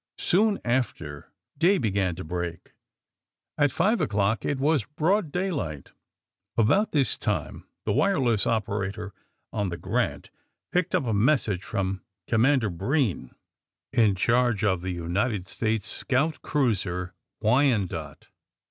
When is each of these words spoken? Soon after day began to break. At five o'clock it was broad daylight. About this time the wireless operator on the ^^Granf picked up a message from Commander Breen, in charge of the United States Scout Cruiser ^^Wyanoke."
Soon 0.17 0.59
after 0.65 1.31
day 1.59 1.77
began 1.77 2.15
to 2.15 2.23
break. 2.23 2.73
At 3.55 3.71
five 3.71 4.01
o'clock 4.01 4.43
it 4.43 4.57
was 4.59 4.83
broad 4.83 5.31
daylight. 5.31 5.91
About 6.57 6.91
this 6.91 7.19
time 7.19 7.67
the 7.85 7.91
wireless 7.93 8.47
operator 8.47 9.13
on 9.53 9.69
the 9.69 9.77
^^Granf 9.77 10.29
picked 10.71 10.95
up 10.95 11.05
a 11.05 11.13
message 11.13 11.63
from 11.63 12.01
Commander 12.25 12.71
Breen, 12.71 13.35
in 13.93 14.15
charge 14.15 14.63
of 14.63 14.81
the 14.81 14.89
United 14.89 15.47
States 15.47 15.87
Scout 15.87 16.41
Cruiser 16.41 17.13
^^Wyanoke." 17.43 18.23